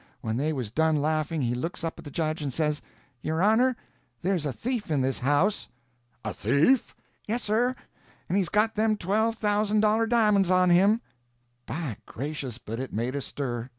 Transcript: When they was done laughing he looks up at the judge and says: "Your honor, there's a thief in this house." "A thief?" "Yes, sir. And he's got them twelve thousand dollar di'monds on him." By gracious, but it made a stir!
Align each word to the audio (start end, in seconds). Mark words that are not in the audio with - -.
When 0.21 0.35
they 0.35 0.51
was 0.51 0.71
done 0.71 0.99
laughing 0.99 1.43
he 1.43 1.53
looks 1.53 1.83
up 1.83 1.99
at 1.99 2.05
the 2.05 2.09
judge 2.09 2.41
and 2.41 2.51
says: 2.51 2.81
"Your 3.21 3.43
honor, 3.43 3.75
there's 4.23 4.47
a 4.47 4.51
thief 4.51 4.89
in 4.89 4.99
this 5.01 5.19
house." 5.19 5.67
"A 6.25 6.33
thief?" 6.33 6.95
"Yes, 7.27 7.43
sir. 7.43 7.75
And 8.27 8.35
he's 8.35 8.49
got 8.49 8.73
them 8.73 8.97
twelve 8.97 9.35
thousand 9.35 9.81
dollar 9.81 10.07
di'monds 10.07 10.49
on 10.49 10.71
him." 10.71 11.01
By 11.67 11.97
gracious, 12.07 12.57
but 12.57 12.79
it 12.79 12.91
made 12.91 13.13
a 13.15 13.21
stir! 13.21 13.69